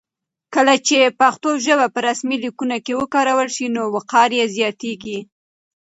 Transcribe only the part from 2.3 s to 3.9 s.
لیکونو کې وکارول شي نو